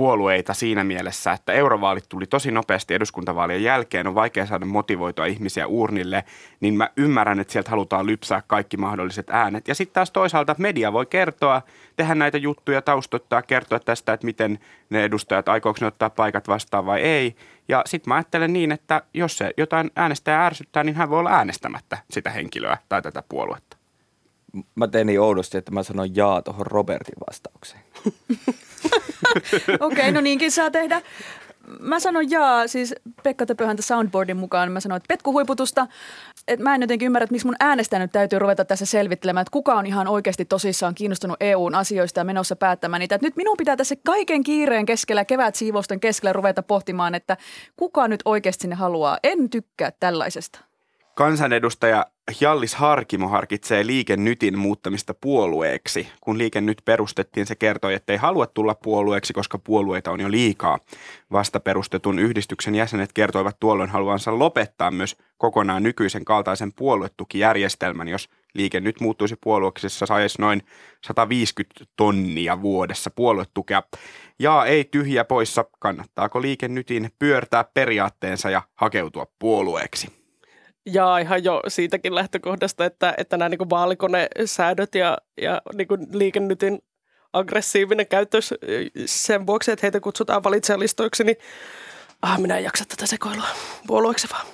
[0.00, 5.66] puolueita siinä mielessä, että eurovaalit tuli tosi nopeasti eduskuntavaalien jälkeen, on vaikea saada motivoitua ihmisiä
[5.66, 6.24] urnille,
[6.60, 9.68] niin mä ymmärrän, että sieltä halutaan lypsää kaikki mahdolliset äänet.
[9.68, 11.62] Ja sitten taas toisaalta media voi kertoa,
[11.96, 14.58] tehdä näitä juttuja, taustoittaa, kertoa tästä, että miten
[14.90, 17.36] ne edustajat, aikooko ne ottaa paikat vastaan vai ei.
[17.68, 21.30] Ja sitten mä ajattelen niin, että jos se jotain äänestäjää ärsyttää, niin hän voi olla
[21.30, 23.76] äänestämättä sitä henkilöä tai tätä puoluetta.
[24.74, 27.82] Mä tein niin oudosti, että mä sanoin jaa tuohon Robertin vastaukseen.
[29.80, 31.02] Okei, okay, no niinkin saa tehdä.
[31.80, 35.86] mä sanon jaa, siis Pekka Töpöhän soundboardin mukaan, mä sanoin, että petkuhuiputusta.
[36.48, 39.52] Että mä en jotenkin ymmärrä, että miksi mun äänestäjä nyt täytyy ruveta tässä selvittelemään, että
[39.52, 43.14] kuka on ihan oikeasti tosissaan kiinnostunut EUn asioista ja menossa päättämään niitä.
[43.14, 47.36] Että nyt minun pitää tässä kaiken kiireen keskellä, kevät siivousten keskellä ruveta pohtimaan, että
[47.76, 49.18] kuka nyt oikeasti sinne haluaa.
[49.22, 50.69] En tykkää tällaisesta.
[51.20, 52.06] Kansanedustaja
[52.40, 56.08] Jallis Harkimo harkitsee Liike Nytin muuttamista puolueeksi.
[56.20, 60.30] Kun Liike Nyt perustettiin, se kertoi, että ei halua tulla puolueeksi, koska puolueita on jo
[60.30, 60.78] liikaa.
[61.32, 68.80] Vasta perustetun yhdistyksen jäsenet kertoivat tuolloin haluansa lopettaa myös kokonaan nykyisen kaltaisen puoluetukijärjestelmän, jos Liike
[68.80, 70.62] Nyt muuttuisi puolueeksi, se saisi noin
[71.04, 73.82] 150 tonnia vuodessa puoluetukea.
[74.38, 80.19] Ja ei tyhjä poissa, kannattaako Liike Nytin pyörtää periaatteensa ja hakeutua puolueeksi?
[80.92, 86.78] Ja ihan jo siitäkin lähtökohdasta, että, että nämä niin vaalikonesäädöt ja, ja niin liikennytin
[87.32, 88.54] aggressiivinen käytös
[89.06, 91.36] sen vuoksi, että heitä kutsutaan valitsijalistoiksi, niin
[92.22, 93.46] ah, minä en jaksa tätä sekoilua
[93.86, 94.46] puolueeksi vaan.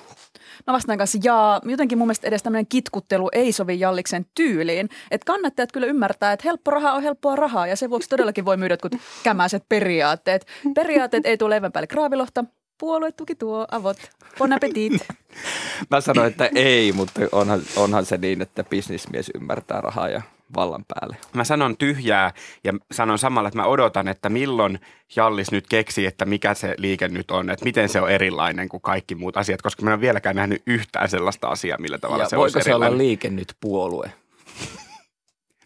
[0.67, 1.61] Mä vastaan kanssa jaa.
[1.65, 4.89] Jotenkin mun mielestä edes tämmöinen kitkuttelu ei sovi Jalliksen tyyliin.
[5.11, 8.57] Että kannattajat kyllä ymmärtää, että helppo raha on helppoa rahaa ja sen vuoksi todellakin voi
[8.57, 10.45] myydä jotkut kämäiset periaatteet.
[10.75, 12.45] Periaatteet ei tule leivän päälle kraavilohta,
[12.77, 13.97] puoluetuki tuo avot.
[14.37, 14.93] Bon appetit.
[15.91, 20.21] Mä sanoin, että ei, mutta onhan, onhan se niin, että bisnismies ymmärtää rahaa ja
[20.55, 21.17] vallan päälle.
[21.33, 24.79] Mä sanon tyhjää ja sanon samalla, että mä odotan, että milloin
[25.15, 28.81] Jallis nyt keksii, että mikä se liike nyt on, että miten se on erilainen kuin
[28.81, 32.29] kaikki muut asiat, koska mä en ole vieläkään nähnyt yhtään sellaista asiaa, millä tavalla Ja
[32.29, 34.11] se voiko olisi se olla liike nyt puolue?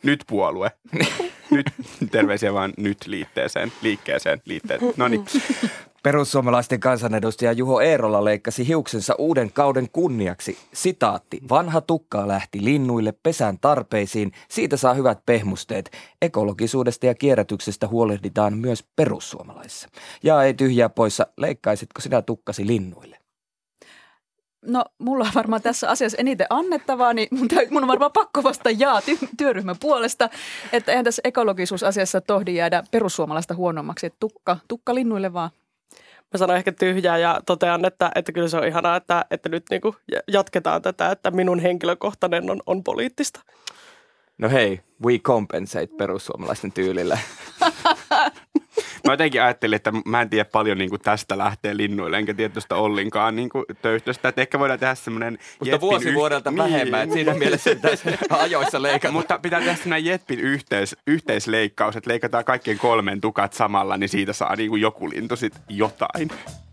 [0.03, 0.71] Nyt puolue.
[1.51, 1.65] nyt
[2.11, 4.81] terveisiä vaan nyt liitteeseen, liikkeeseen, liitteet.
[4.97, 5.25] No niin.
[6.03, 10.57] Perussuomalaisten kansanedustaja Juho Eerola leikkasi hiuksensa uuden kauden kunniaksi.
[10.73, 11.41] Sitaatti.
[11.49, 14.31] Vanha tukka lähti linnuille pesän tarpeisiin.
[14.49, 15.91] Siitä saa hyvät pehmusteet.
[16.21, 19.89] Ekologisuudesta ja kierrätyksestä huolehditaan myös perussuomalaisissa.
[20.23, 21.27] Ja ei tyhjää poissa.
[21.37, 23.17] Leikkaisitko sinä tukkasi linnuille?
[24.65, 28.43] No, mulla on varmaan tässä asiassa eniten annettavaa, niin mun, täy, mun on varmaan pakko
[28.43, 30.29] vastata jaa ty- työryhmän puolesta,
[30.73, 35.49] että eihän tässä ekologisuusasiassa tohdi jäädä perussuomalaista huonommaksi, että tukka, tukka linnuille vaan.
[36.33, 39.63] Mä sanon ehkä tyhjää ja totean, että, että kyllä se on ihanaa, että, että nyt
[39.69, 39.95] niin kuin
[40.27, 43.39] jatketaan tätä, että minun henkilökohtainen on, on poliittista.
[44.37, 47.17] No hei, we compensate perussuomalaisten tyylillä.
[49.11, 52.53] Mä jotenkin ajattelin, että mä en tiedä paljon niin kuin tästä lähtee linnuille, enkä tiedä
[52.53, 54.29] tuosta ollenkaan niin kuin töyhtöstä.
[54.29, 59.11] Että ehkä voidaan tehdä semmoinen Mutta vuosi vuodelta vähemmän, että siinä mielessä pitäisi ajoissa leikata.
[59.11, 64.33] Mutta pitää tehdä semmoinen Jetpin yhteis, yhteisleikkaus, että leikataan kaikkien kolmen tukat samalla, niin siitä
[64.33, 66.29] saa niin kuin joku lintu sit jotain.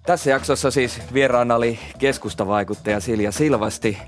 [0.06, 3.98] Tässä jaksossa siis vieraana oli keskustavaikuttaja Silja Silvasti.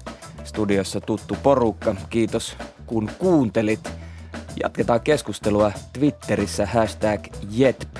[0.45, 1.95] Studiossa tuttu porukka.
[2.11, 3.90] Kiitos kun kuuntelit.
[4.62, 7.96] Jatketaan keskustelua Twitterissä hashtag Jetp.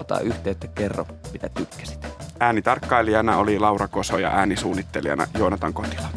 [0.00, 2.06] Ota yhteyttä, kerro mitä tykkäsit.
[2.40, 6.08] Äänitarkkailijana oli Laura Koso ja äänisuunnittelijana Joonatan Kotila.